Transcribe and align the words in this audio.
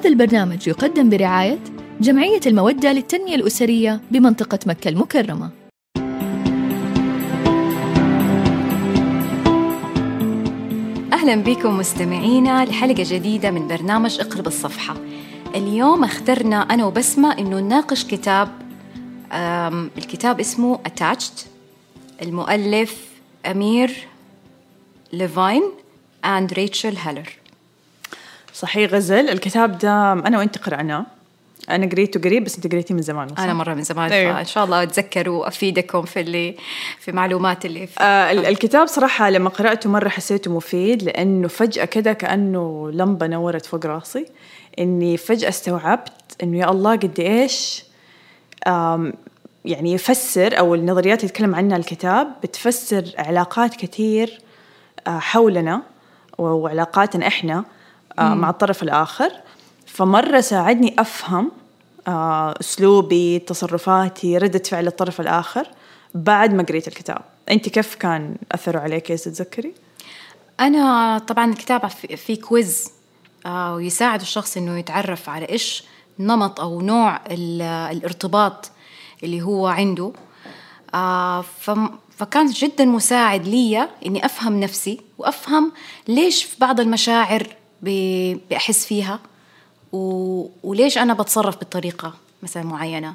هذا 0.00 0.08
البرنامج 0.08 0.68
يقدم 0.68 1.10
برعاية 1.10 1.58
جمعية 2.00 2.40
المودة 2.46 2.92
للتنمية 2.92 3.34
الأسرية 3.34 4.00
بمنطقة 4.10 4.58
مكة 4.66 4.88
المكرمة. 4.88 5.50
أهلا 11.12 11.34
بكم 11.34 11.78
مستمعينا 11.78 12.64
لحلقة 12.64 13.04
جديدة 13.06 13.50
من 13.50 13.68
برنامج 13.68 14.20
اقرب 14.20 14.46
الصفحة. 14.46 14.96
اليوم 15.54 16.04
اخترنا 16.04 16.56
أنا 16.56 16.86
وبسمة 16.86 17.38
إنه 17.38 17.60
نناقش 17.60 18.04
كتاب 18.04 18.48
الكتاب 19.98 20.40
اسمه 20.40 20.78
Attached 20.88 21.46
المؤلف 22.22 23.08
أمير 23.46 24.08
ليفاين 25.12 25.62
and 26.26 26.52
ريتشل 26.52 26.96
هيلر 26.96 27.39
صحيح 28.60 28.90
غزل. 28.92 29.28
الكتاب 29.28 29.78
ده 29.78 30.12
أنا 30.12 30.38
وأنت 30.38 30.58
قرأناه. 30.58 31.06
أنا 31.70 31.86
قريته 31.86 32.20
قريب 32.20 32.44
بس 32.44 32.56
أنت 32.56 32.72
قريتيه 32.72 32.94
من 32.94 33.02
زمان 33.02 33.28
أنا 33.38 33.54
مرة 33.54 33.74
من 33.74 33.82
زمان 33.82 34.12
أيوه. 34.12 34.34
فإن 34.34 34.44
شاء 34.44 34.64
الله 34.64 34.82
أتذكر 34.82 35.30
وأفيدكم 35.30 36.02
في 36.02 36.20
اللي 36.20 36.56
في 36.98 37.12
معلومات 37.12 37.64
اللي 37.66 37.86
في 37.86 38.00
آه 38.00 38.32
ال- 38.32 38.46
الكتاب 38.46 38.86
صراحة 38.86 39.30
لما 39.30 39.50
قرأته 39.50 39.90
مرة 39.90 40.08
حسيته 40.08 40.50
مفيد 40.52 41.02
لأنه 41.02 41.48
فجأة 41.48 41.84
كده 41.84 42.12
كأنه 42.12 42.90
لمبة 42.92 43.26
نورت 43.26 43.66
فوق 43.66 43.86
راسي 43.86 44.26
إني 44.78 45.16
فجأة 45.16 45.48
استوعبت 45.48 46.12
إنه 46.42 46.58
يا 46.58 46.70
الله 46.70 46.96
قد 46.96 47.20
آم، 48.66 49.12
يعني 49.64 49.92
يفسر 49.92 50.58
أو 50.58 50.74
النظريات 50.74 51.18
اللي 51.20 51.30
يتكلم 51.30 51.54
عنها 51.54 51.76
الكتاب 51.76 52.28
بتفسر 52.42 53.04
علاقات 53.18 53.74
كثير 53.76 54.38
آه، 55.06 55.18
حولنا 55.18 55.82
وعلاقاتنا 56.38 57.26
إحنا 57.26 57.58
آه، 57.58 57.64
مع 58.18 58.50
الطرف 58.50 58.82
الآخر. 58.82 59.30
فمرة 59.86 60.40
ساعدني 60.40 61.00
أفهم 61.00 61.52
آه، 62.08 62.54
أسلوبي 62.60 63.38
تصرفاتي 63.38 64.38
ردة 64.38 64.62
فعل 64.70 64.86
الطرف 64.86 65.20
الآخر 65.20 65.68
بعد 66.14 66.54
ما 66.54 66.62
قريت 66.62 66.88
الكتاب. 66.88 67.22
أنت 67.50 67.68
كيف 67.68 67.94
كان 67.94 68.36
أثره 68.52 68.78
عليك 68.78 69.10
إيش 69.10 69.20
تتذكري؟ 69.20 69.74
أنا 70.60 71.18
طبعا 71.18 71.50
الكتاب 71.50 71.86
في 72.16 72.36
كويز 72.36 72.90
آه، 73.46 73.74
ويساعد 73.74 74.20
الشخص 74.20 74.56
إنه 74.56 74.78
يتعرف 74.78 75.28
على 75.28 75.48
إيش 75.48 75.84
نمط 76.18 76.60
أو 76.60 76.80
نوع 76.80 77.20
ال- 77.30 77.62
الارتباط 77.62 78.70
اللي 79.22 79.42
هو 79.42 79.66
عنده. 79.66 80.12
آه، 80.94 81.44
فكان 82.16 82.46
جدا 82.46 82.84
مساعد 82.84 83.46
لي 83.48 83.88
إني 84.06 84.24
أفهم 84.24 84.60
نفسي 84.60 85.00
وأفهم 85.18 85.72
ليش 86.08 86.44
في 86.44 86.56
بعض 86.60 86.80
المشاعر 86.80 87.46
بأحس 87.82 88.86
فيها. 88.86 89.20
و... 89.92 90.46
وليش 90.62 90.98
أنا 90.98 91.14
بتصرف 91.14 91.56
بطريقة 91.56 92.14
مثلا 92.42 92.62
معينة؟ 92.62 93.14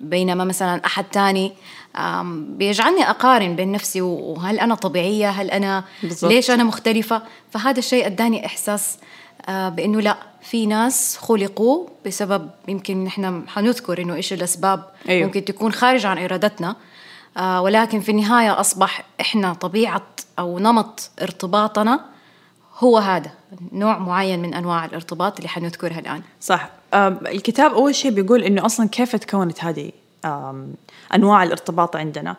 بينما 0.00 0.44
مثلا 0.44 0.86
أحد 0.86 1.04
تاني 1.04 1.52
بيجعلني 2.32 3.10
أقارن 3.10 3.56
بين 3.56 3.72
نفسي 3.72 4.00
وهل 4.00 4.60
أنا 4.60 4.74
طبيعية؟ 4.74 5.30
هل 5.30 5.50
أنا 5.50 5.84
بالضبط. 6.02 6.32
ليش 6.32 6.50
أنا 6.50 6.64
مختلفة؟ 6.64 7.22
فهذا 7.50 7.78
الشيء 7.78 8.06
أداني 8.06 8.46
إحساس 8.46 8.98
آه، 9.48 9.68
بأنه 9.68 10.00
لا 10.00 10.16
في 10.42 10.66
ناس 10.66 11.16
خلقوا 11.16 11.86
بسبب 12.06 12.50
يمكن 12.68 13.04
نحن 13.04 13.48
حنذكر 13.48 14.02
إنه 14.02 14.14
إيش 14.14 14.32
الأسباب 14.32 14.90
أيوه. 15.08 15.26
ممكن 15.26 15.44
تكون 15.44 15.72
خارج 15.72 16.06
عن 16.06 16.18
إرادتنا. 16.18 16.76
آه، 17.36 17.62
ولكن 17.62 18.00
في 18.00 18.08
النهاية 18.08 18.60
أصبح 18.60 19.04
إحنا 19.20 19.54
طبيعة 19.54 20.06
أو 20.38 20.58
نمط 20.58 21.10
ارتباطنا 21.22 22.00
هو 22.78 22.98
هذا 22.98 23.30
نوع 23.72 23.98
معين 23.98 24.42
من 24.42 24.54
أنواع 24.54 24.84
الارتباط 24.84 25.36
اللي 25.36 25.48
حنذكرها 25.48 25.98
الآن. 25.98 26.22
صح. 26.40 26.70
الكتاب 26.94 27.72
أول 27.72 27.94
شيء 27.94 28.10
بيقول 28.10 28.42
إنه 28.42 28.66
أصلا 28.66 28.88
كيف 28.88 29.16
تكونت 29.16 29.64
هذه 29.64 29.90
آم، 30.24 30.68
أنواع 31.14 31.42
الارتباط 31.42 31.96
عندنا. 31.96 32.36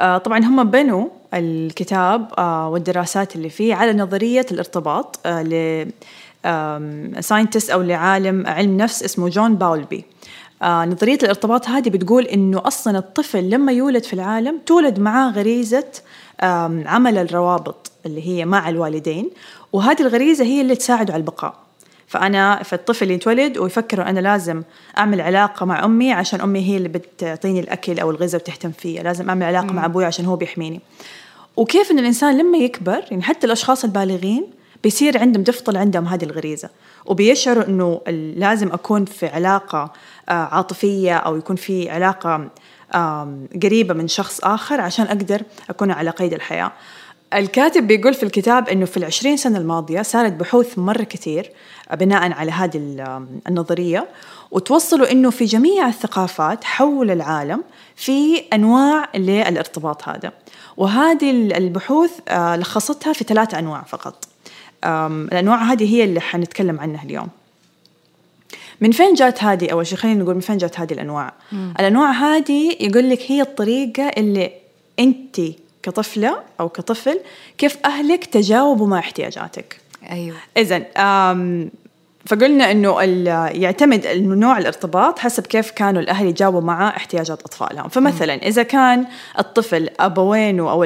آه، 0.00 0.18
طبعا 0.18 0.38
هم 0.38 0.64
بنوا 0.64 1.08
الكتاب 1.34 2.28
آه، 2.38 2.68
والدراسات 2.68 3.36
اللي 3.36 3.48
فيه 3.50 3.74
على 3.74 3.92
نظرية 3.92 4.46
الارتباط 4.52 5.20
آه، 5.26 5.42
ل 5.42 5.90
scientist 7.20 7.70
أو 7.70 7.82
لعالم 7.82 8.46
علم 8.46 8.76
نفس 8.76 9.02
اسمه 9.02 9.28
جون 9.28 9.54
باولبي. 9.54 10.04
نظرية 10.62 11.18
الارتباط 11.22 11.68
هذه 11.68 11.88
بتقول 11.90 12.24
إنه 12.24 12.62
أصلا 12.66 12.98
الطفل 12.98 13.50
لما 13.50 13.72
يولد 13.72 14.04
في 14.04 14.12
العالم 14.12 14.58
تولد 14.66 14.98
معاه 15.00 15.30
غريزة 15.30 15.84
آم، 16.42 16.84
عمل 16.86 17.18
الروابط 17.18 17.90
اللي 18.06 18.28
هي 18.28 18.44
مع 18.44 18.68
الوالدين. 18.68 19.30
وهذه 19.72 20.00
الغريزة 20.02 20.44
هي 20.44 20.60
اللي 20.60 20.76
تساعده 20.76 21.12
على 21.12 21.20
البقاء. 21.20 21.54
فأنا 22.06 22.62
فالطفل 22.62 23.10
يتولد 23.10 23.58
ويفكر 23.58 24.02
أنا 24.02 24.20
لازم 24.20 24.62
أعمل 24.98 25.20
علاقة 25.20 25.66
مع 25.66 25.84
أمي 25.84 26.12
عشان 26.12 26.40
أمي 26.40 26.60
هي 26.60 26.76
اللي 26.76 26.88
بتعطيني 26.88 27.60
الأكل 27.60 27.98
أو 27.98 28.10
الغذاء 28.10 28.40
وتهتم 28.40 28.70
فيا 28.70 29.02
لازم 29.02 29.28
أعمل 29.28 29.42
علاقة 29.42 29.72
مع 29.72 29.84
أبوي 29.84 30.04
عشان 30.04 30.24
هو 30.24 30.36
بيحميني. 30.36 30.80
وكيف 31.56 31.90
إن 31.90 31.98
الإنسان 31.98 32.38
لما 32.38 32.58
يكبر 32.58 33.04
يعني 33.10 33.22
حتى 33.22 33.46
الأشخاص 33.46 33.84
البالغين 33.84 34.46
بيصير 34.84 35.18
عندهم 35.18 35.44
تفضل 35.44 35.76
عندهم 35.76 36.06
هذه 36.06 36.24
الغريزة. 36.24 36.70
وبيشعروا 37.06 37.64
إنه 37.64 38.00
لازم 38.36 38.72
أكون 38.72 39.04
في 39.04 39.26
علاقة 39.26 39.92
آه، 40.28 40.32
عاطفية 40.32 41.16
أو 41.16 41.36
يكون 41.36 41.56
في 41.56 41.90
علاقة 41.90 42.48
قريبة 43.62 43.94
من 43.94 44.08
شخص 44.08 44.40
آخر 44.40 44.80
عشان 44.80 45.06
أقدر 45.06 45.42
أكون 45.70 45.90
على 45.90 46.10
قيد 46.10 46.32
الحياة. 46.32 46.72
الكاتب 47.34 47.86
بيقول 47.86 48.14
في 48.14 48.22
الكتاب 48.22 48.68
إنه 48.68 48.84
في 48.86 48.96
العشرين 48.96 49.36
سنة 49.36 49.58
الماضية 49.58 50.02
صارت 50.02 50.32
بحوث 50.32 50.78
مرة 50.78 51.02
كثير 51.02 51.50
بناء 51.92 52.32
على 52.32 52.52
هذه 52.52 52.76
ال- 52.76 53.26
النظرية 53.48 54.06
وتوصلوا 54.50 55.12
إنه 55.12 55.30
في 55.30 55.44
جميع 55.44 55.88
الثقافات 55.88 56.64
حول 56.64 57.10
العالم 57.10 57.64
في 57.96 58.38
أنواع 58.52 59.08
للارتباط 59.14 60.08
هذا. 60.08 60.32
وهذه 60.76 61.30
ال- 61.30 61.52
البحوث 61.52 62.10
آه، 62.28 62.56
لخصتها 62.56 63.12
في 63.12 63.24
ثلاث 63.24 63.54
أنواع 63.54 63.82
فقط. 63.82 64.24
الأنواع 64.84 65.62
هذه 65.62 65.94
هي 65.94 66.04
اللي 66.04 66.20
حنتكلم 66.20 66.80
عنها 66.80 67.04
اليوم. 67.04 67.28
من 68.80 68.90
فين 68.92 69.14
جات 69.14 69.44
هذه؟ 69.44 69.68
أول 69.72 69.86
شيء 69.86 69.98
خلينا 69.98 70.22
نقول 70.22 70.34
من 70.34 70.40
فين 70.40 70.56
جات 70.56 70.80
هذه 70.80 70.92
الأنواع. 70.92 71.32
الأنواع 71.52 72.10
هذه 72.10 72.76
يقول 72.80 73.10
لك 73.10 73.20
هي 73.30 73.40
الطريقة 73.42 74.02
اللي 74.08 74.50
انت 74.98 75.40
كطفلة 75.88 76.38
أو 76.60 76.68
كطفل 76.68 77.20
كيف 77.58 77.76
أهلك 77.84 78.24
تجاوبوا 78.24 78.86
مع 78.86 78.98
احتياجاتك. 78.98 79.80
أيوه. 80.10 80.36
اذا 80.56 80.82
فقلنا 82.26 82.70
إنه 82.70 83.02
يعتمد 83.62 84.06
إنه 84.06 84.34
نوع 84.34 84.58
الارتباط 84.58 85.18
حسب 85.18 85.46
كيف 85.46 85.70
كانوا 85.70 86.02
الأهل 86.02 86.26
يجاوبوا 86.26 86.60
مع 86.60 86.88
احتياجات 86.88 87.42
أطفالهم، 87.42 87.88
فمثلا 87.88 88.34
إذا 88.34 88.62
كان 88.62 89.06
الطفل 89.38 89.88
ابوينه 90.00 90.70
أو 90.70 90.84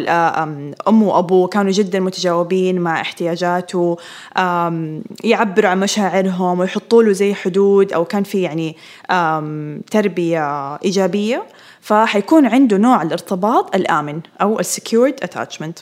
امه 0.88 1.08
وابوه 1.08 1.48
كانوا 1.48 1.72
جدا 1.72 2.00
متجاوبين 2.00 2.80
مع 2.80 3.00
احتياجاته 3.00 3.96
يعبروا 5.24 5.70
عن 5.70 5.80
مشاعرهم 5.80 6.60
ويحطوا 6.60 7.02
له 7.02 7.12
زي 7.12 7.34
حدود 7.34 7.92
أو 7.92 8.04
كان 8.04 8.22
في 8.22 8.42
يعني 8.42 8.76
تربية 9.90 10.76
إيجابية 10.76 11.42
فحيكون 11.82 12.46
عنده 12.46 12.76
نوع 12.76 13.02
الارتباط 13.02 13.76
الآمن 13.76 14.20
أو 14.40 14.60
ال 14.60 14.67
secured 14.67 15.14
attachment. 15.22 15.78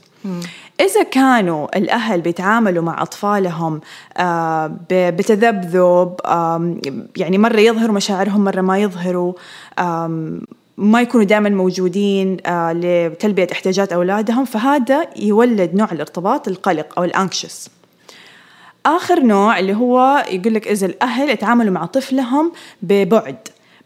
إذا 0.80 1.02
كانوا 1.02 1.78
الأهل 1.78 2.20
بيتعاملوا 2.20 2.82
مع 2.82 3.02
أطفالهم 3.02 3.80
آه، 4.16 4.76
بتذبذب 4.90 6.20
يعني 7.16 7.38
مرة 7.38 7.60
يظهروا 7.60 7.94
مشاعرهم 7.94 8.44
مرة 8.44 8.60
ما 8.60 8.78
يظهروا 8.78 9.32
ما 10.76 11.00
يكونوا 11.00 11.26
دائما 11.26 11.48
موجودين 11.48 12.36
آه، 12.46 12.72
لتلبية 12.72 13.48
احتياجات 13.52 13.92
أولادهم 13.92 14.44
فهذا 14.44 15.06
يولد 15.16 15.74
نوع 15.74 15.92
الارتباط 15.92 16.48
القلق 16.48 16.98
أو 16.98 17.04
الأنكشس 17.04 17.70
آخر 18.86 19.20
نوع 19.20 19.58
اللي 19.58 19.74
هو 19.74 20.24
يقول 20.30 20.54
لك 20.54 20.68
إذا 20.68 20.86
الأهل 20.86 21.30
يتعاملوا 21.30 21.72
مع 21.72 21.86
طفلهم 21.86 22.52
ببعد 22.82 23.36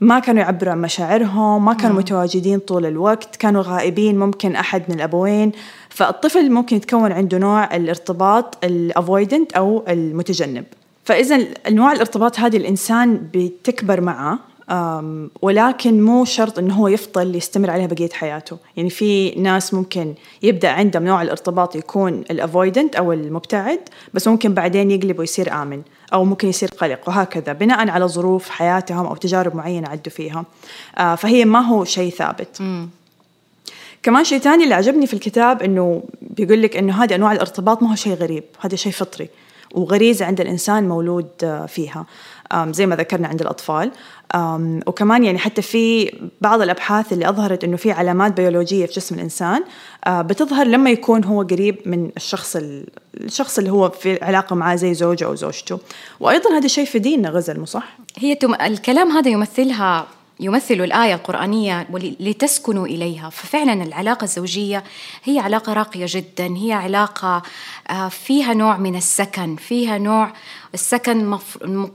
ما 0.01 0.19
كانوا 0.19 0.43
يعبروا 0.43 0.73
عن 0.73 0.81
مشاعرهم 0.81 1.65
ما 1.65 1.75
كانوا 1.75 1.97
متواجدين 1.97 2.59
طول 2.59 2.87
الوقت 2.87 3.37
كانوا 3.37 3.63
غائبين 3.63 4.19
ممكن 4.19 4.57
أحد 4.57 4.83
من 4.89 4.95
الأبوين. 4.95 5.53
فالطفل 5.89 6.51
ممكن 6.51 6.77
يتكون 6.77 7.13
عنده 7.13 7.39
نوع 7.39 7.77
الارتباط 7.77 8.65
الافويدنت 8.65 9.53
أو 9.53 9.85
المتجنب. 9.89 10.65
فإذا 11.05 11.39
أنواع 11.69 11.93
الارتباط 11.93 12.39
هذه 12.41 12.57
الإنسان 12.57 13.29
بتكبر 13.35 14.01
معه 14.01 14.39
ولكن 15.43 16.03
مو 16.03 16.25
شرط 16.25 16.59
إنه 16.59 16.75
هو 16.75 16.89
يفضل 16.89 17.37
يستمر 17.37 17.71
عليها 17.71 17.87
بقية 17.87 18.09
حياته، 18.09 18.59
يعني 18.77 18.91
في 18.91 19.31
ناس 19.31 19.75
ممكن 19.75 20.15
يبدأ 20.43 20.69
عندهم 20.69 21.05
نوع 21.05 21.23
الارتباط 21.23 21.77
يكون 21.77 22.25
الأفويدنت 22.31 22.97
أو 22.97 23.13
المبتعد، 23.13 23.81
بس 24.15 24.29
ممكن 24.29 24.55
بعدين 24.55 24.91
يقلب 24.91 25.19
ويصير 25.19 25.53
آمن، 25.53 25.83
أو 26.13 26.25
ممكن 26.25 26.49
يصير 26.49 26.69
قلق 26.69 27.09
وهكذا 27.09 27.53
بناء 27.53 27.89
على 27.89 28.09
ظروف 28.09 28.49
حياتهم 28.49 29.07
أو 29.07 29.17
تجارب 29.17 29.57
معينة 29.57 29.89
عدوا 29.89 30.13
فيها. 30.13 30.45
آه، 30.99 31.15
فهي 31.15 31.45
ما 31.45 31.61
هو 31.61 31.85
شيء 31.85 32.11
ثابت. 32.11 32.63
كمان 34.03 34.25
شيء 34.25 34.39
ثاني 34.39 34.65
اللي 34.65 34.75
عجبني 34.75 35.07
في 35.07 35.15
الكتاب 35.15 35.63
إنه 35.63 36.03
بيقول 36.23 36.63
لك 36.63 36.77
إنه 36.77 37.05
هذه 37.05 37.15
انواع 37.15 37.33
الارتباط 37.33 37.83
ما 37.83 37.91
هو 37.91 37.95
شيء 37.95 38.15
غريب، 38.15 38.45
هذا 38.61 38.77
شيء 38.77 38.93
فطري. 38.93 39.29
وغريزة 39.75 40.27
عند 40.27 40.41
الإنسان 40.41 40.89
مولود 40.89 41.29
آه، 41.45 41.67
فيها 41.67 42.07
زي 42.71 42.87
ما 42.87 42.97
ذكرنا 42.97 43.29
عند 43.29 43.41
الأطفال 43.41 43.91
وكمان 44.87 45.25
يعني 45.25 45.39
حتى 45.39 45.63
في 45.63 46.13
بعض 46.41 46.63
الأبحاث 46.63 47.13
اللي 47.13 47.29
أظهرت 47.29 47.65
إنه 47.65 47.77
في 47.77 47.93
علامات 47.93 48.33
بيولوجية 48.37 48.87
في 48.87 48.93
جسم 48.93 49.15
الإنسان 49.15 49.65
آه، 50.07 50.23
بتظهر 50.23 50.67
لما 50.67 50.91
يكون 50.91 51.25
هو 51.25 51.43
قريب 51.43 51.77
من 51.87 52.11
الشخص 52.17 52.57
ال- 52.57 52.87
الشخص 53.15 53.59
اللي 53.59 53.71
هو 53.71 53.91
في 53.91 54.25
علاقة 54.25 54.57
معاه 54.57 54.77
زي 54.77 54.95
زوجه 54.95 55.25
أو 55.25 55.35
زوجته 55.35 55.79
وأيضا 56.21 56.51
هذا 56.51 56.65
الشيء 56.65 56.85
في 56.85 56.99
ديننا 56.99 57.29
غزل 57.31 57.59
مو 57.61 57.67
صح؟ 57.67 57.99
هي. 58.19 58.39
الكلام 58.67 59.11
هذا 59.11 59.29
يمثلها 59.31 60.07
يمثل 60.41 60.75
الآية 60.75 61.15
القرآنية 61.15 61.87
لتسكنوا 62.21 62.87
إليها. 62.87 63.31
ففعلا 63.31 63.73
العلاقة 63.83 64.25
الزوجية 64.25 64.85
هي 65.25 65.39
علاقة 65.39 65.73
راقية 65.73 66.07
جدا. 66.09 66.57
هي 66.57 66.73
علاقة 66.73 67.43
آه، 67.91 68.09
فيها 68.09 68.55
نوع 68.55 68.77
من 68.77 68.97
السكن. 68.97 69.57
فيها 69.57 69.99
نوع 69.99 70.33
السكن 70.75 71.25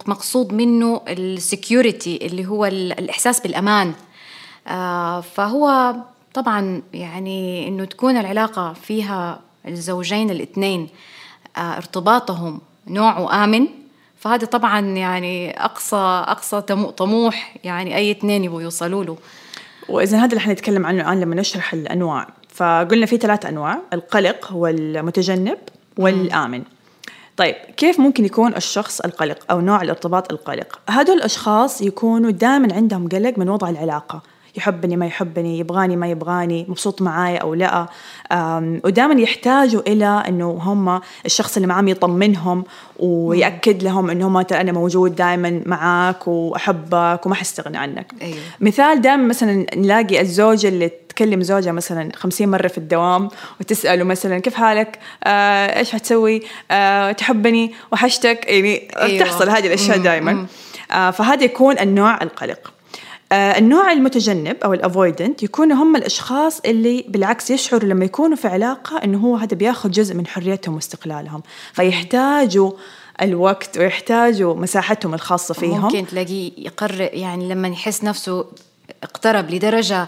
مقصود 0.08 0.54
منه 0.54 1.02
السكيورتي 1.08 2.26
اللي 2.26 2.46
هو 2.48 2.66
ال- 2.66 3.00
الإحساس 3.00 3.40
بالأمان. 3.40 3.94
آه، 4.68 5.22
فهو 5.22 5.96
طبعا 6.34 6.82
يعني 6.94 7.68
إنه 7.68 7.86
تكون 7.86 8.18
العلاقة 8.18 8.74
فيها 8.74 9.40
الزوجين 9.68 10.30
الإثنين 10.30 10.88
آه، 11.58 11.78
ارتباطهم 11.78 12.62
نوعه 12.88 13.44
آمن 13.44 13.68
فهذا 14.20 14.46
طبعا 14.46 14.80
يعني 14.80 15.66
اقصى 15.66 16.24
أقصى 16.28 16.62
طموح 16.98 17.56
يعني 17.64 17.96
أي 17.96 18.12
اثنين 18.12 18.44
يبغوا 18.44 18.62
يوصلوا 18.62 19.04
له. 19.04 19.18
وإذا 19.90 20.18
هذا 20.18 20.26
اللي 20.26 20.40
حنتكلم 20.40 20.86
عنه 20.86 21.02
الآن 21.02 21.20
لما 21.20 21.36
نشرح 21.36 21.74
الأنواع. 21.74 22.28
فقلنا 22.50 23.06
في 23.06 23.18
ثلاث 23.18 23.46
أنواع 23.46 23.80
القلق 23.94 24.52
هو 24.52 24.68
المتجنب 24.68 25.58
والآمن. 25.98 26.64
طيب 27.38 27.56
كيف 27.78 28.00
ممكن 28.00 28.26
يكون 28.26 28.56
الشخص 28.56 29.00
القلق 29.00 29.38
أو 29.52 29.62
نوع 29.62 29.82
الارتباط 29.82 30.32
القلق؟ 30.32 30.80
هدول 30.90 31.18
الأشخاص 31.18 31.82
يكونوا 31.82 32.32
دائما 32.32 32.74
عندهم 32.74 33.08
قلق 33.08 33.38
من 33.38 33.50
وضع 33.50 33.70
العلاقة. 33.70 34.22
يحبني 34.56 34.98
ما 34.98 35.06
يحبني 35.06 35.60
يبغاني 35.60 35.96
ما 35.96 36.08
يبغاني 36.08 36.66
مبسوط 36.70 37.02
معاي 37.02 37.38
أو 37.38 37.54
لا. 37.54 37.88
ودائما 38.84 39.22
يحتاجوا 39.22 39.82
إلى 39.88 40.24
أنه 40.28 40.50
هم 40.50 41.02
الشخص 41.26 41.56
اللي 41.56 41.68
معاهم 41.68 41.88
يطمنهم 41.88 42.64
ويأكد 43.00 43.84
لهم 43.84 44.10
أنه 44.10 44.28
هم 44.28 44.42
ترى 44.42 44.62
أنا 44.62 44.72
موجود 44.72 45.16
دائما 45.16 45.62
معاك 45.66 46.28
وأحبك 46.28 47.26
وما 47.26 47.36
حستغنى 47.36 47.78
عنك. 47.78 48.14
أيوة. 48.22 48.38
مثال 48.60 49.02
دائما 49.02 49.24
مثلا 49.24 49.66
نلاقي 49.76 50.22
الزوجة 50.22 50.68
اللي 50.68 50.92
تكلم 51.10 51.42
زوجها 51.42 51.72
مثلا 51.72 52.10
خمسين 52.16 52.50
مرة 52.50 52.68
في 52.68 52.78
الدوام 52.78 53.30
وتسأله 53.60 54.04
مثلا 54.04 54.40
كيف 54.40 54.56
حالك؟ 54.56 55.00
آه 55.24 55.80
إيش 55.80 55.92
حتسوي؟ 55.92 56.42
آه 56.72 57.12
تحبني؟ 57.12 57.74
وحشتك؟ 57.92 58.46
يعني 58.48 58.88
أيوة. 58.98 59.26
تحصل 59.26 59.50
هذه 59.50 59.68
الأشياء 59.68 59.98
دائما. 59.98 60.46
آه 60.92 61.12
فهذا 61.12 61.44
يكون 61.44 61.80
النوع 61.80 62.22
القلق. 62.22 62.74
النوع 63.32 63.92
المتجنب 63.92 64.58
أو 64.64 64.74
الأفويدنت 64.74 65.44
يكونوا 65.44 65.78
هم 65.78 65.96
الأشخاص 65.96 66.60
اللي 66.66 67.06
بالعكس 67.08 67.50
يشعروا 67.52 67.90
لما 67.90 68.06
يكونوا 68.06 68.36
في 68.36 68.48
علاقة 68.48 68.98
إنه 69.04 69.18
هو 69.18 69.36
هذا 69.36 69.56
بياخذ 69.56 69.92
جزء 69.92 70.16
من 70.16 70.28
حريتهم 70.28 70.76
واستقلالهم 70.76 71.44
فيحتاجوا 71.74 72.72
الوقت 73.22 73.78
ويحتاجوا 73.78 74.56
مساحتهم 74.56 75.14
الخاصة 75.14 75.54
فيهم. 75.54 75.82
ممكن 75.82 76.06
تلاقيه 76.08 76.52
يقرر 76.58 77.10
يعني 77.14 77.50
لما 77.50 77.68
يحس 77.68 78.04
نفسه 78.04 78.46
اقترب 79.04 79.52
لدرجة 79.52 80.08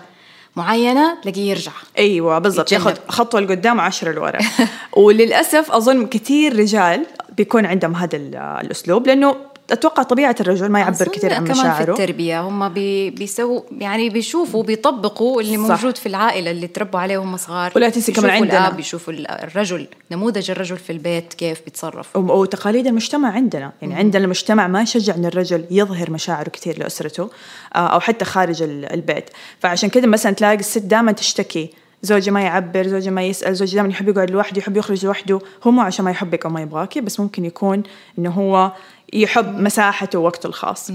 معينة 0.56 1.22
تلاقيه 1.22 1.50
يرجع. 1.50 1.72
أيوه 1.98 2.40
بالضبط. 2.40 2.72
ياخذ 2.72 2.96
خطوة 3.08 3.42
لقدام 3.42 3.78
وعشرة 3.78 4.12
لورا. 4.12 4.40
وللأسف 5.04 5.72
أظن 5.72 6.08
كثير 6.08 6.60
رجال 6.60 7.06
بيكون 7.38 7.66
عندهم 7.66 7.96
هذا 7.96 8.16
ال- 8.18 8.36
الأسلوب 8.36 9.08
لأنه 9.08 9.36
أتوقع 9.72 10.04
طبيعة 10.04 10.36
الرجل 10.40 10.70
ما 10.70 10.80
يعبر 10.80 11.08
كثير 11.08 11.34
عن 11.34 11.44
كمان 11.44 11.54
في 11.54 11.62
مشاعره. 11.62 11.92
التربية 11.92 12.42
هم 12.42 12.70
بي 12.70 13.10
بيسووا 13.10 13.62
يعني 13.78 14.10
بيشوفوا 14.10 14.64
بيطبقوا 14.64 15.42
اللي 15.42 15.58
صح. 15.58 15.70
موجود 15.70 15.98
في 15.98 16.06
العائلة 16.06 16.52
اللي 16.52 16.68
تربوا 16.68 17.00
عليه 17.00 17.18
وهم 17.18 17.38
صغار. 17.38 17.72
ولا 17.76 17.90
تنسي 17.90 18.12
كمان 18.12 18.32
عندنا. 18.32 18.60
الآب 18.68 18.76
بيشوفوا 18.78 19.14
ال- 19.14 19.28
الرجل 19.32 19.88
نموذج 20.12 20.52
الرجل 20.52 20.78
في 20.78 20.92
البيت 20.92 21.34
كيف 21.34 21.62
بيتصرف. 21.66 22.16
وتقاليد 22.18 22.88
المجتمع 22.88 23.32
عندنا. 23.32 23.72
يعني 23.82 23.96
عندنا 23.96 24.24
المجتمع 24.24 24.68
ما 24.68 24.82
يشجع 24.82 25.16
إن 25.16 25.26
الرجل 25.26 25.66
يظهر 25.72 26.12
مشاعره 26.12 26.50
كثير 26.50 26.80
لأسرته 26.80 27.30
آه، 27.76 27.78
أو 27.88 28.00
حتى 28.00 28.26
خارج 28.26 28.64
ال- 28.64 28.94
البيت. 28.94 29.30
فعشان 29.60 29.90
كذا 29.90 30.06
مثلا 30.08 30.32
تلاقي 30.32 30.56
الست 30.56 30.78
دائما 30.82 31.12
تشتكي. 31.12 31.70
زوجي 32.04 32.32
ما 32.32 32.42
يعبر 32.42 32.88
زوجي 32.88 33.10
ما 33.12 33.24
يسأل 33.24 33.56
زوجي 33.56 33.76
دائما 33.76 33.90
يحب 33.90 34.08
يقعد 34.10 34.32
لوحده 34.32 34.58
يحب 34.58 34.78
يخرج 34.78 35.06
لوحده. 35.06 35.40
هو 35.64 35.72
مو 35.72 35.82
عشان 35.82 36.06
ما 36.06 36.12
يحبك 36.12 36.46
أو 36.46 36.52
ما 36.52 36.62
يبغاكي 36.62 37.02
بس 37.02 37.20
ممكن 37.20 37.46
يكون 37.46 37.84
إنه 38.20 38.30
هو 38.30 38.72
يحب 39.14 39.60
مساحته 39.60 40.20
ووقته 40.20 40.48
الخاص. 40.48 40.92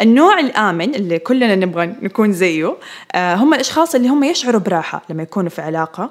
النوع 0.00 0.40
الآمن 0.40 0.94
اللي 0.94 1.18
كلنا 1.18 1.54
نبغى 1.54 1.86
نكون 1.86 2.32
زيه 2.32 2.76
آه 3.12 3.34
هم 3.34 3.54
الأشخاص 3.54 3.94
اللي 3.94 4.08
هم 4.08 4.24
يشعروا 4.24 4.60
براحة 4.60 5.02
لما 5.10 5.22
يكونوا 5.22 5.50
في 5.50 5.62
علاقة 5.62 6.10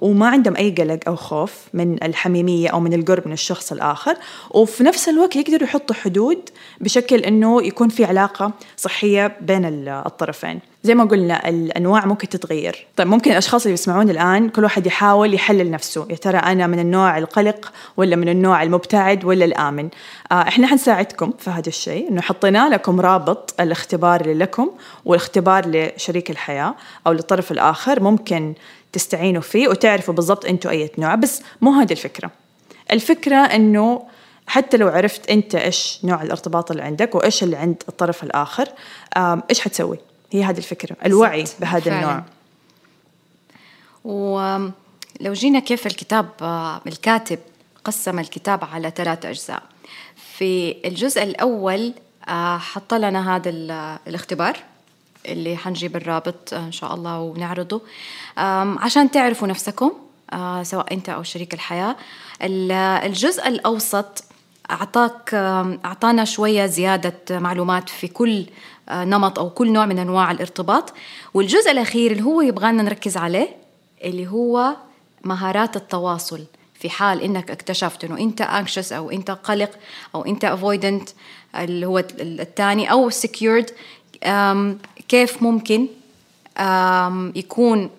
وما 0.00 0.28
عندهم 0.28 0.56
أي 0.56 0.70
قلق 0.70 0.98
أو 1.08 1.16
خوف 1.16 1.54
من 1.74 2.02
الحميمية 2.02 2.68
أو 2.68 2.80
من 2.80 2.92
القرب 2.92 3.26
من 3.26 3.32
الشخص 3.32 3.72
الآخر. 3.72 4.16
وفي 4.50 4.84
نفس 4.84 5.08
الوقت 5.08 5.36
يقدروا 5.36 5.62
يحطوا 5.68 5.96
حدود 5.96 6.38
بشكل 6.80 7.16
أنه 7.16 7.62
يكون 7.62 7.88
في 7.88 8.04
علاقة 8.04 8.52
صحية 8.76 9.36
بين 9.40 9.64
ال- 9.64 9.88
الطرفين. 9.88 10.60
زي 10.82 10.94
ما 10.94 11.04
قلنا 11.04 11.48
الأنواع 11.48 12.06
ممكن 12.06 12.28
تتغير. 12.28 12.86
طيب 12.96 13.06
ممكن 13.06 13.30
الأشخاص 13.32 13.62
اللي 13.62 13.74
يسمعون 13.74 14.10
الآن 14.10 14.48
كل 14.48 14.64
واحد 14.64 14.86
يحاول 14.86 15.34
يحلل 15.34 15.70
نفسه. 15.70 16.06
يا 16.10 16.16
ترى 16.16 16.38
أنا 16.38 16.66
من 16.66 16.78
النوع 16.78 17.18
القلق 17.18 17.72
ولا 17.96 18.16
من 18.16 18.28
النوع 18.28 18.62
المبتعد 18.62 19.24
ولا 19.24 19.44
الآمن؟ 19.44 19.88
آه 20.32 20.34
إحنا 20.56 20.66
حنساعدكم 20.66 21.32
في 21.38 21.50
هذا 21.50 21.68
الشيء 21.68 22.08
إنه 22.08 22.20
حطينا 22.20 22.68
لكم 22.68 23.00
رابط 23.00 23.54
الاختبار 23.60 24.20
اللي 24.20 24.34
لكم 24.34 24.70
والاختبار 25.04 25.64
لشريك 25.68 26.30
الحياة 26.30 26.74
أو 27.06 27.12
للطرف 27.12 27.52
الآخر 27.52 28.00
ممكن 28.02 28.54
تستعينوا 28.92 29.42
فيه 29.42 29.68
وتعرفوا 29.68 30.14
بالضبط 30.14 30.44
أنتوا 30.46 30.70
أي 30.70 30.90
نوع 30.98 31.14
بس 31.14 31.42
مو 31.60 31.70
هذه 31.70 31.92
الفكرة. 31.92 32.30
الفكرة 32.92 33.36
إنه 33.36 34.02
حتى 34.46 34.76
لو 34.76 34.88
عرفت 34.88 35.30
أنت 35.30 35.54
إيش 35.54 35.98
نوع 36.04 36.22
الارتباط 36.22 36.70
اللي 36.70 36.82
عندك 36.82 37.14
وإيش 37.14 37.42
اللي 37.42 37.56
عند 37.56 37.82
الطرف 37.88 38.22
الآخر 38.22 38.68
آم، 39.16 39.42
إيش 39.50 39.60
حتسوي؟ 39.60 39.98
هي 40.32 40.44
هذه 40.44 40.58
الفكرة 40.58 40.96
الوعي 41.06 41.44
بهذا 41.60 41.80
فعلاً. 41.80 41.98
النوع. 42.00 42.22
ولو 44.04 45.32
جينا 45.32 45.58
كيف 45.58 45.86
الكتاب 45.86 46.28
آه، 46.42 46.80
الكاتب 46.86 47.38
قسم 47.84 48.18
الكتاب 48.18 48.64
على 48.64 48.92
ثلاث 48.96 49.26
أجزاء. 49.26 49.62
في 50.38 50.76
الجزء 50.84 51.22
الأول 51.22 51.92
آه، 52.28 52.58
حط 52.58 52.94
لنا 52.94 53.36
هذا 53.36 53.50
ال- 53.50 53.98
الاختبار 54.06 54.56
اللي 55.26 55.56
حنجيب 55.56 55.96
الرابط 55.96 56.52
آه، 56.52 56.58
إن 56.58 56.72
شاء 56.72 56.94
الله 56.94 57.20
ونعرضه. 57.20 57.82
عشان 58.78 59.10
تعرفوا 59.10 59.48
نفسكم 59.48 59.92
آه، 60.32 60.62
سواء 60.62 60.92
أنت 60.94 61.08
أو 61.08 61.22
شريك 61.22 61.54
الحياة. 61.54 61.96
ال- 62.42 62.72
الجزء 63.06 63.48
الأوسط 63.48 64.24
أعطاك 64.70 65.34
أعطانا 65.84 66.24
شوية 66.24 66.66
زيادة 66.66 67.14
معلومات 67.30 67.88
في 67.88 68.08
كل 68.08 68.46
نمط 68.90 69.38
أو 69.38 69.50
كل 69.50 69.72
نوع 69.72 69.86
من 69.86 69.98
أنواع 69.98 70.30
الارتباط. 70.30 70.92
والجزء 71.34 71.70
الأخير 71.70 72.10
اللي 72.10 72.22
هو 72.22 72.40
يبغانا 72.40 72.82
نركز 72.82 73.16
عليه 73.16 73.48
اللي 74.04 74.26
هو 74.26 74.76
مهارات 75.24 75.76
التواصل. 75.76 76.44
في 76.80 76.90
حال 76.90 77.22
إنك 77.22 77.50
اكتشفت 77.50 78.04
إنه 78.04 78.18
أنت 78.18 78.42
anxious 78.42 78.92
أو 78.92 79.10
أنت 79.10 79.30
قلق 79.30 79.70
أو 80.14 80.24
أنت 80.24 80.46
avoidant 80.46 81.10
اللي 81.60 81.86
هو 81.86 81.98
الثاني 82.20 82.90
أو 82.90 83.10
secured 83.10 83.66
كيف 85.08 85.42
ممكن 85.42 85.86
يكون 87.34 87.90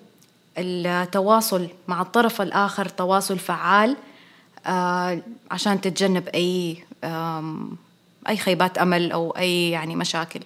التواصل 0.58 1.68
مع 1.88 2.02
الطرف 2.02 2.42
الآخر 2.42 2.86
تواصل 2.90 3.40
فعال 3.40 3.96
عشان 5.52 5.82
تتجنب 5.82 6.28
أي 6.28 6.78
أم، 7.04 7.70
أي 8.30 8.38
خيبات 8.38 8.78
أمل 8.78 9.12
أو 9.12 9.32
أي 9.32 9.72
يعني 9.72 9.96
مشاكل. 9.96 10.40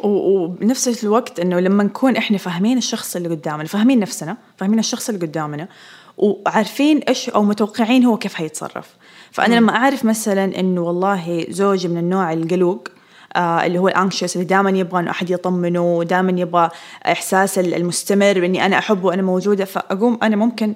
وبنفس 0.00 1.04
الوقت 1.04 1.40
إنه 1.40 1.60
لما 1.60 1.84
نكون 1.84 2.16
إحنا 2.16 2.38
فاهمين 2.38 2.78
الشخص 2.78 3.16
اللي 3.16 3.28
قدامنا 3.28 3.64
فاهمين 3.64 4.00
نفسنا 4.00 4.36
فاهمين 4.58 4.78
الشخص 4.78 5.08
اللي 5.08 5.26
قدامنا 5.26 5.68
وعارفين 6.18 6.98
إيش 6.98 7.30
أو 7.30 7.42
متوقعين 7.42 8.04
هو 8.04 8.16
كيف 8.16 8.34
حيتصرف. 8.34 8.86
فأنا 9.32 9.54
لما 9.54 9.76
أعرف 9.76 10.04
مثلا 10.04 10.60
إنه 10.60 10.80
والله 10.80 11.46
زوجي 11.48 11.88
من 11.88 11.98
النوع 11.98 12.32
القلوق 12.32 12.88
آه 13.36 13.66
اللي 13.66 13.78
هو 13.78 13.88
ال 13.88 13.94
anxious 13.94 14.36
اللي 14.36 14.46
دائما 14.46 14.70
يبغى 14.70 15.00
إنه 15.00 15.10
أحد 15.10 15.30
يطمنه 15.30 15.96
ودائما 15.96 16.40
يبغى 16.40 16.68
إحساس 17.06 17.58
المستمر 17.58 18.40
باني 18.40 18.66
أنا 18.66 18.78
أحبه 18.78 19.06
وأنا 19.06 19.22
موجودة 19.22 19.64
فأقوم 19.64 20.18
أنا 20.22 20.36
ممكن 20.36 20.74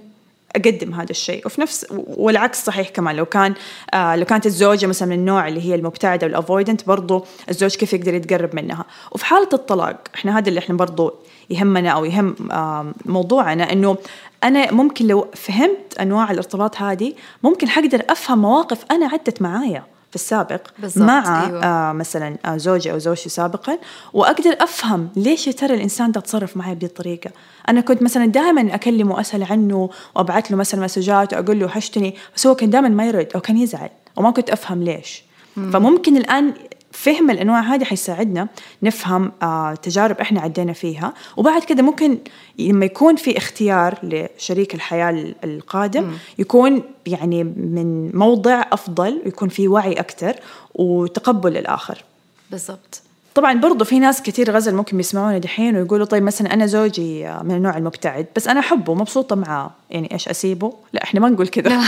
أقدم 0.57 0.95
هذا 0.95 1.11
الشيء. 1.11 1.47
وفي 1.47 1.61
نفس 1.61 1.87
والعكس 2.07 2.64
صحيح 2.64 2.88
كمان 2.88 3.16
لو 3.16 3.25
كان 3.25 3.54
آه 3.95 4.16
لو 4.16 4.25
كانت 4.25 4.47
الزوجة 4.47 4.87
مثلا 4.87 5.09
من 5.09 5.14
النوع 5.14 5.49
اللي 5.49 5.61
هي 5.61 5.75
المبتعدة 5.75 6.26
وال 6.26 6.38
avoidant 6.38 6.87
برضو 6.87 7.25
الزوج 7.49 7.75
كيف 7.75 7.92
يقدر 7.92 8.14
يتقرب 8.14 8.54
منها؟ 8.54 8.85
وفي 9.12 9.25
حالة 9.25 9.49
الطلاق 9.52 9.97
إحنا 10.14 10.38
هذا 10.38 10.49
اللي 10.49 10.61
إحنا 10.61 10.76
برضو 10.76 11.14
يهمنا 11.50 11.90
أو 11.90 12.04
يهم 12.04 12.35
آه 12.52 12.92
موضوعنا 13.04 13.73
إنه 13.73 13.97
أنا 14.45 14.73
ممكن 14.73 15.07
لو 15.07 15.28
فهمت 15.35 15.99
أنواع 16.00 16.30
الارتباط 16.30 16.76
هذه 16.76 17.14
ممكن 17.42 17.68
حقدر 17.68 18.02
أفهم 18.11 18.38
مواقف 18.38 18.85
أنا 18.90 19.07
عدت 19.07 19.42
معايا 19.42 19.85
في 20.11 20.14
السابق 20.14 20.61
بالضبط، 20.78 21.07
مع 21.07 21.45
أيوة. 21.47 21.64
آه 21.64 21.92
مثلا 21.92 22.37
آه 22.45 22.57
زوجي 22.57 22.92
أو 22.92 22.99
زوجتي 22.99 23.28
سابقا 23.28 23.78
وأقدر 24.12 24.57
أفهم 24.61 25.09
ليش 25.16 25.47
يا 25.47 25.52
ترى 25.52 25.75
الإنسان 25.75 26.12
ده 26.12 26.21
تصرف 26.21 26.57
معي 26.57 26.75
بهذه 26.75 26.85
الطريقة. 26.85 27.30
أنا 27.68 27.80
كنت 27.80 28.02
مثلا 28.02 28.26
دائما 28.26 28.75
أكلمه 28.75 29.14
وأسأل 29.14 29.42
عنه 29.42 29.90
وأبعث 30.14 30.50
له 30.50 30.57
مثلا 30.57 30.85
مسجات 30.85 31.35
وأقول 31.35 31.59
له 31.61 31.66
وحشتني 31.66 32.14
بس 32.37 32.47
هو 32.47 32.54
كان 32.54 32.71
دائما 32.71 32.88
ما 32.88 33.07
يرد 33.07 33.28
أو 33.35 33.40
كان 33.40 33.57
يزعل 33.57 33.90
وما 34.16 34.30
كنت 34.30 34.50
أفهم 34.50 34.83
ليش. 34.83 35.23
فممكن 35.57 36.16
الآن 36.16 36.54
فهم 37.02 37.31
الأنواع 37.31 37.61
هذه 37.61 37.85
حيساعدنا 37.85 38.49
نفهم 38.83 39.33
آه 39.43 39.75
تجارب 39.75 40.21
إحنا 40.21 40.40
عدينا 40.40 40.73
فيها. 40.73 41.14
وبعد 41.37 41.64
كده 41.64 41.83
ممكن 41.83 42.19
لما 42.59 42.85
يكون 42.85 43.17
في 43.17 43.37
اختيار 43.38 43.99
لشريك 44.02 44.75
الحياة 44.75 45.11
ال- 45.11 45.35
القادم 45.45 46.12
يكون 46.38 46.83
يعني 47.07 47.45
من 47.45 48.11
موضع 48.17 48.64
أفضل 48.73 49.23
ويكون 49.25 49.49
في 49.49 49.69
وعي 49.69 49.93
أكثر 49.93 50.35
وتقبل 50.75 51.52
للاخر 51.52 52.05
بالضبط. 52.50 53.02
طبعا 53.38 53.54
برضو 53.61 53.85
في 53.85 53.99
ناس 53.99 54.23
كثير 54.23 54.50
غزل 54.50 54.75
ممكن 54.75 54.97
بيسمعونا 54.97 55.38
دحين 55.38 55.76
ويقولوا 55.76 56.07
طيب 56.07 56.23
مثلا 56.23 56.54
أنا 56.54 56.66
زوجي 56.66 57.25
من 57.42 57.54
النوع 57.54 57.76
المبتعد 57.76 58.26
بس 58.37 58.49
أنا 58.49 58.61
أحبه 58.61 58.92
ومبسوطه 58.92 59.37
معاه. 59.37 59.71
يعني 59.90 60.12
إيش 60.12 60.28
أسيبه؟ 60.28 60.73
لا 60.92 61.02
إحنا 61.04 61.21
ما 61.21 61.28
نقول 61.28 61.49
كذا. 61.49 61.68
لا 61.68 61.83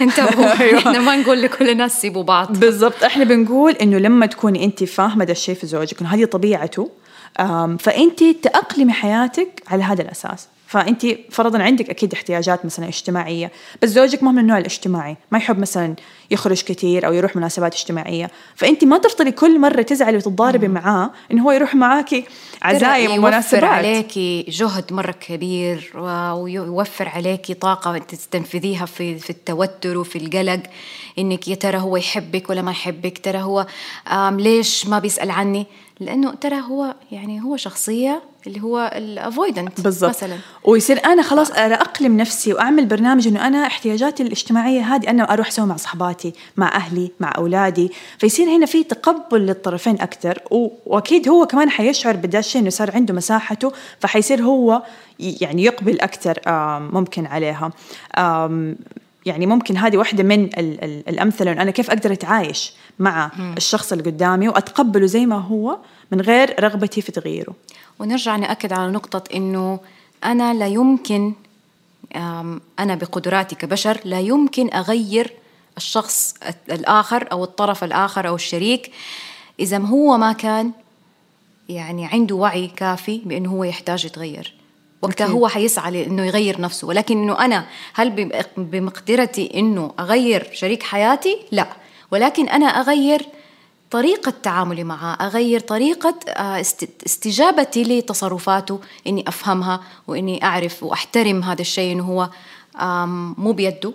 انتبهوا. 0.04 0.78
إحنا 0.78 1.00
ما 1.00 1.16
نقول 1.16 1.42
لكل 1.42 1.70
الناس 1.70 2.00
سيبوا 2.00 2.22
بعض. 2.22 2.58
بالضبط. 2.58 3.04
إحنا 3.04 3.24
بنقول 3.24 3.72
إنه 3.72 3.98
لما 3.98 4.26
تكوني 4.26 4.64
أنت 4.64 4.84
فاهمة 4.84 5.24
ده 5.24 5.32
الشيء 5.32 5.54
في 5.54 5.66
زوجك 5.66 6.00
إنه 6.00 6.14
هذه 6.14 6.24
طبيعته. 6.24 6.90
فأنت 7.78 8.24
تأقلمي 8.42 8.92
حياتك 8.92 9.62
على 9.68 9.82
هذا 9.84 10.02
الأساس. 10.02 10.48
فأنت 10.68 11.06
فرضا 11.30 11.62
عندك 11.62 11.90
أكيد 11.90 12.12
احتياجات 12.12 12.64
مثلا 12.64 12.88
اجتماعية 12.88 13.52
بس 13.82 13.88
زوجك 13.88 14.22
ما 14.22 14.32
من 14.32 14.38
النوع 14.38 14.58
الاجتماعي 14.58 15.16
ما 15.30 15.38
يحب 15.38 15.58
مثلا 15.58 15.94
يخرج 16.30 16.62
كثير 16.62 17.06
أو 17.06 17.12
يروح 17.12 17.36
مناسبات 17.36 17.74
اجتماعية. 17.74 18.30
فأنت 18.56 18.84
ما 18.84 18.98
تفضلي 18.98 19.32
كل 19.32 19.60
مرة 19.60 19.82
تزعلي 19.82 20.16
وتتضاربي 20.16 20.68
معاه 20.68 21.10
انه 21.32 21.42
هو 21.42 21.52
يروح 21.52 21.74
معاكي 21.74 22.24
عزايم 22.62 23.10
ومناسبات 23.10 23.62
يوفر 23.62 23.64
عليكي 23.64 24.42
جهد 24.48 24.92
مرة 24.92 25.12
كبير 25.12 25.92
ويوفر 26.34 27.08
عليكي 27.08 27.56
أنت 27.86 28.10
تستنفذيها 28.10 28.86
في 28.86 29.18
في 29.18 29.30
التوتر 29.30 29.98
وفي 29.98 30.18
القلق 30.18 30.62
إنك 31.18 31.48
يا 31.48 31.54
ترى 31.54 31.78
هو 31.78 31.96
يحبك 31.96 32.50
ولا 32.50 32.62
ما 32.62 32.70
يحبك 32.70 33.18
ترى 33.18 33.38
هو 33.38 33.66
ليش 34.30 34.86
ما 34.86 34.98
بيسأل 34.98 35.30
عني؟ 35.30 35.66
لأنه 36.00 36.34
ترى 36.34 36.60
هو 36.60 36.94
يعني 37.12 37.42
هو 37.42 37.56
شخصية 37.56 38.22
اللي 38.46 38.62
هو 38.62 38.92
الافويدنت 38.94 39.86
مثلا. 39.86 40.36
ويصير 40.64 41.04
أنا 41.04 41.22
خلاص 41.22 41.50
أقلم 41.50 42.16
نفسي 42.16 42.52
وأعمل 42.52 42.86
برنامج 42.86 43.28
إنه 43.28 43.46
أنا 43.46 43.66
احتياجاتي 43.66 44.22
الاجتماعية 44.22 44.94
هذه 44.94 45.10
أنا 45.10 45.32
أروح 45.32 45.48
أسوي 45.48 45.66
مع 45.66 45.76
صحباتي 45.76 46.32
مع 46.56 46.74
أهلي 46.74 47.10
مع 47.20 47.32
أولادي. 47.36 47.92
فيصير 48.18 48.48
هنا 48.48 48.66
في 48.66 48.84
تقبل 48.84 49.46
للطرفين 49.46 50.00
أكثر 50.00 50.38
وأكيد 50.86 51.28
هو 51.28 51.46
كمان 51.46 51.70
حيشعر 51.70 52.16
بدا 52.16 52.38
الشيء 52.38 52.62
إنه 52.62 52.70
صار 52.70 52.90
عنده 52.94 53.14
مساحته 53.14 53.72
فحيصير 54.00 54.42
هو 54.42 54.82
يعني 55.18 55.64
يقبل 55.64 56.00
أكثر 56.00 56.40
ممكن 56.92 57.26
عليها. 57.26 57.70
يعني 59.28 59.46
ممكن 59.46 59.76
هذه 59.76 59.96
واحدة 59.96 60.22
من 60.24 60.44
ال- 60.44 60.84
ال- 60.84 61.08
الأمثلة 61.08 61.52
أنا 61.52 61.70
كيف 61.70 61.90
أقدر 61.90 62.12
أتعايش 62.12 62.72
مع 62.98 63.30
الشخص 63.56 63.92
اللي 63.92 64.04
قدامي 64.04 64.48
وأتقبله 64.48 65.06
زي 65.06 65.26
ما 65.26 65.36
هو 65.38 65.78
من 66.12 66.20
غير 66.20 66.64
رغبتي 66.64 67.02
في 67.02 67.12
تغييره. 67.12 67.54
ونرجع 67.98 68.36
نأكد 68.36 68.72
على 68.72 68.92
نقطة 68.92 69.22
إنه 69.34 69.80
أنا 70.24 70.54
لا 70.54 70.66
يمكن 70.66 71.32
أنا 72.78 72.94
بقدراتي 72.94 73.54
كبشر 73.54 74.00
لا 74.04 74.20
يمكن 74.20 74.74
أغير 74.74 75.32
الشخص 75.76 76.34
الآخر 76.70 77.28
أو 77.32 77.44
الطرف 77.44 77.84
الآخر 77.84 78.28
أو 78.28 78.34
الشريك 78.34 78.90
إذا 79.60 79.78
هو 79.78 80.18
ما 80.18 80.32
كان 80.32 80.72
يعني 81.68 82.06
عنده 82.06 82.34
وعي 82.34 82.66
كافي 82.66 83.22
بأنه 83.24 83.50
هو 83.50 83.64
يحتاج 83.64 84.04
يتغير. 84.04 84.54
وقتها 85.02 85.24
أكيد. 85.24 85.36
هو 85.36 85.48
حيسعى 85.48 85.90
لأنه 85.90 86.26
يغير 86.26 86.60
نفسه 86.60 86.88
ولكن 86.88 87.22
إنه 87.22 87.44
أنا 87.44 87.64
هل 87.94 88.10
بم- 88.10 88.30
بمقدرتي 88.56 89.50
إنه 89.54 89.92
أغير 90.00 90.50
شريك 90.52 90.82
حياتي؟ 90.82 91.38
لا 91.52 91.66
ولكن 92.10 92.48
أنا 92.48 92.66
أغير 92.66 93.22
طريقة 93.90 94.32
تعاملي 94.42 94.84
معه 94.84 95.14
أغير 95.14 95.60
طريقة 95.60 96.14
آه، 96.28 96.60
است- 96.60 96.88
استجابتي 97.06 97.82
لتصرفاته 97.82 98.80
إني 99.06 99.24
أفهمها 99.28 99.80
وإني 100.06 100.44
أعرف 100.44 100.82
وأحترم 100.82 101.42
هذا 101.42 101.60
الشيء 101.60 101.92
إنه 101.92 102.04
هو 102.04 102.28
مو 103.38 103.52
بيده 103.52 103.92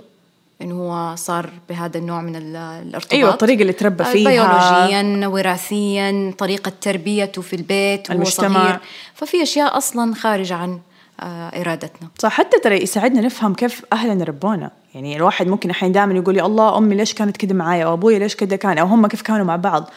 إنه 0.61 0.75
هو 0.75 1.15
صار 1.15 1.49
بهذا 1.69 1.97
النوع 1.97 2.21
من 2.21 2.35
ال- 2.35 2.55
الارتباط 2.55 3.13
أيوة، 3.13 3.29
الطريقة 3.29 3.61
اللي 3.61 3.73
تربى 3.73 4.03
فيها. 4.03 4.29
بيولوجيا 4.29 5.27
وراثيا 5.27 6.33
طريقة 6.37 6.71
تربيته 6.81 7.41
في 7.41 7.55
البيت 7.55 8.09
وهو 8.09 8.15
المجتمع. 8.17 8.63
صغير 8.63 8.79
ففي 9.15 9.43
أشياء 9.43 9.77
أصلا 9.77 10.15
خارجة 10.15 10.55
عن 10.55 10.79
آه، 11.19 11.61
إرادتنا. 11.61 12.09
صح 12.19 12.31
حتى 12.31 12.59
ترى 12.59 12.83
يساعدنا 12.83 13.21
نفهم 13.21 13.53
كيف 13.53 13.85
أهلنا 13.93 14.23
ربونا. 14.23 14.71
يعني 14.95 15.15
الواحد 15.17 15.47
ممكن 15.47 15.69
أحيانا 15.69 15.93
دائما 15.93 16.13
يقول 16.13 16.37
يا 16.37 16.45
الله 16.45 16.77
أمي 16.77 16.95
ليش 16.95 17.13
كانت 17.13 17.37
كده 17.37 17.53
معايا؟ 17.53 17.85
أو 17.85 17.93
أبوي 17.93 18.19
ليش 18.19 18.35
كده 18.35 18.55
كان؟ 18.55 18.77
أو 18.77 18.87
هم 18.87 19.07
كيف 19.07 19.21
كانوا 19.21 19.45
مع 19.45 19.55
بعض؟ 19.55 19.89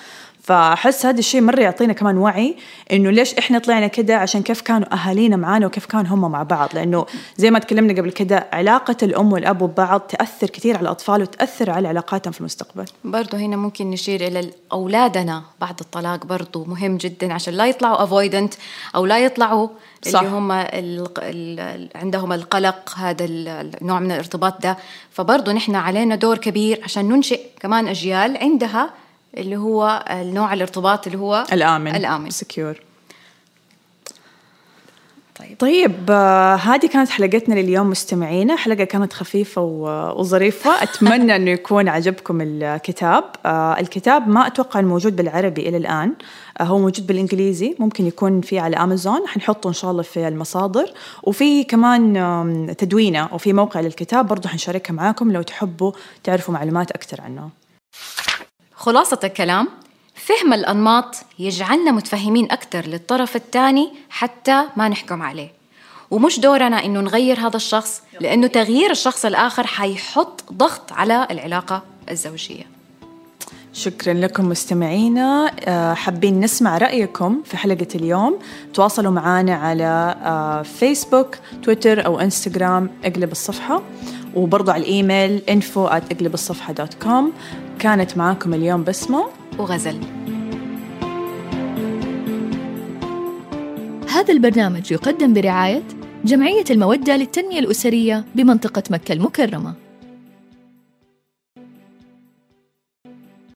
فأحس 0.46 1.06
هذا 1.06 1.18
الشيء 1.18 1.40
مرة 1.40 1.60
يعطينا 1.60 1.92
كمان 1.92 2.18
وعي 2.18 2.56
إنه 2.92 3.10
ليش 3.10 3.34
إحنا 3.34 3.58
طلعنا 3.58 3.86
كده 3.86 4.16
عشان 4.16 4.42
كيف 4.42 4.60
كانوا 4.60 4.94
أهالينا 4.94 5.36
معانا 5.36 5.66
وكيف 5.66 5.86
كانوا 5.86 6.06
هم 6.14 6.30
مع 6.30 6.42
بعض. 6.42 6.68
لأنه 6.74 7.06
زي 7.36 7.50
ما 7.50 7.58
تكلمنا 7.58 7.92
قبل 8.00 8.10
كده 8.12 8.46
علاقة 8.52 8.96
الأم 9.02 9.32
والأب 9.32 9.58
ببعض 9.58 10.00
تأثر 10.00 10.46
كثير 10.50 10.76
على 10.76 10.82
الأطفال 10.82 11.22
وتأثر 11.22 11.70
على 11.70 11.88
علاقاتهم 11.88 12.32
في 12.32 12.40
المستقبل. 12.40 12.84
برضو 13.04 13.36
هنا 13.36 13.56
ممكن 13.56 13.90
نشير 13.90 14.20
إلى 14.26 14.50
أولادنا. 14.72 15.42
بعد 15.60 15.80
الطلاق 15.80 16.26
برضو 16.26 16.64
مهم 16.64 16.96
جدا 16.96 17.32
عشان 17.34 17.54
لا 17.54 17.66
يطلعوا 17.66 18.02
افويدنت 18.04 18.54
أو 18.94 19.06
لا 19.06 19.18
يطلعوا 19.18 19.68
صح. 20.02 20.20
اللي 20.20 20.32
هم 20.32 20.52
ال 20.52 21.08
ال 21.18 21.88
عندهم 21.94 22.32
القلق 22.32 22.94
هذا 22.98 23.24
ال- 23.24 23.74
النوع 23.82 24.00
من 24.00 24.12
الارتباط 24.12 24.62
ده. 24.62 24.76
فبرضو 25.10 25.50
نحن 25.52 25.74
علينا 25.74 26.14
دور 26.14 26.38
كبير 26.38 26.80
عشان 26.84 27.08
ننشئ 27.08 27.40
كمان 27.60 27.88
أجيال 27.88 28.36
عندها 28.36 28.90
اللي 29.36 29.56
هو 29.56 30.04
النوع 30.10 30.52
الارتباط 30.52 31.06
اللي 31.06 31.18
هو 31.18 31.44
الآمن 31.52 31.96
الآمن. 31.96 32.30
سكيور 32.30 32.80
طيب. 35.38 35.56
طيب 35.58 36.10
آه، 36.10 36.54
هذه 36.54 36.86
كانت 36.86 37.08
حلقتنا 37.08 37.54
لليوم 37.54 37.90
مستمعينا. 37.90 38.56
حلقة 38.56 38.84
كانت 38.84 39.12
خفيفة 39.12 39.62
وظريفة. 40.16 40.82
أتمنى 40.82 41.36
أنه 41.36 41.50
يكون 41.50 41.88
عجبكم 41.88 42.40
الكتاب. 42.40 43.24
آه، 43.46 43.80
الكتاب 43.80 44.28
ما 44.28 44.46
أتوقع 44.46 44.80
أنه 44.80 44.88
موجود 44.88 45.16
بالعربي 45.16 45.68
إلى 45.68 45.76
الآن. 45.76 46.12
آه، 46.60 46.62
هو 46.62 46.78
موجود 46.78 47.06
بالإنجليزي. 47.06 47.76
ممكن 47.78 48.06
يكون 48.06 48.40
في 48.40 48.58
على 48.58 48.76
أمازون. 48.76 49.26
حنحطه 49.26 49.68
إن 49.68 49.72
شاء 49.72 49.90
الله 49.90 50.02
في 50.02 50.28
المصادر. 50.28 50.92
وفي 51.22 51.64
كمان 51.64 52.74
تدوينة 52.78 53.28
وفي 53.32 53.52
موقع 53.52 53.80
للكتاب 53.80 54.26
برضو 54.26 54.48
حنشاركها 54.48 54.94
معاكم 54.94 55.32
لو 55.32 55.42
تحبوا 55.42 55.92
تعرفوا 56.24 56.54
معلومات 56.54 56.90
أكثر 56.90 57.20
عنه. 57.20 57.65
خلاصة 58.76 59.18
الكلام 59.24 59.68
فهم 60.14 60.52
الأنماط 60.52 61.16
يجعلنا 61.38 61.90
متفهمين 61.90 62.50
أكثر 62.50 62.86
للطرف 62.86 63.36
الثاني 63.36 63.92
حتى 64.10 64.64
ما 64.76 64.88
نحكم 64.88 65.22
عليه. 65.22 65.52
ومش 66.10 66.40
دورنا 66.40 66.84
إنه 66.84 67.00
نغير 67.00 67.40
هذا 67.40 67.56
الشخص 67.56 68.02
لأنه 68.20 68.46
تغيير 68.46 68.90
الشخص 68.90 69.24
الآخر 69.24 69.66
حيحط 69.66 70.52
ضغط 70.52 70.92
على 70.92 71.26
العلاقة 71.30 71.82
الزوجية. 72.10 72.64
شكرا 73.72 74.14
لكم 74.14 74.48
مستمعينا. 74.48 75.52
آه، 75.60 75.94
حابين 75.94 76.40
نسمع 76.40 76.78
رأيكم 76.78 77.42
في 77.44 77.56
حلقة 77.56 77.88
اليوم. 77.94 78.38
تواصلوا 78.74 79.12
معنا 79.12 79.54
على 79.54 80.16
آه، 80.24 80.62
فيسبوك 80.62 81.36
تويتر 81.62 82.06
أو 82.06 82.20
إنستغرام 82.20 82.90
إقلب 83.04 83.32
الصفحة. 83.32 83.82
وبرضو 84.34 84.70
على 84.70 84.82
الإيميل 84.82 85.42
info 85.50 85.90
at 85.90 86.12
إقلب 86.12 86.34
الصفحة 86.34 86.72
دوت 86.72 86.94
كوم 86.94 87.32
كانت 87.78 88.16
معاكم 88.16 88.54
اليوم 88.54 88.84
بسمة 88.84 89.24
وغزل. 89.58 90.00
هذا 94.08 94.32
البرنامج 94.32 94.92
يقدم 94.92 95.34
برعاية 95.34 95.82
جمعية 96.24 96.64
المودة 96.70 97.16
للتنمية 97.16 97.58
الأسرية 97.58 98.24
بمنطقة 98.34 98.82
مكة 98.90 99.12
المكرمة. 99.12 99.85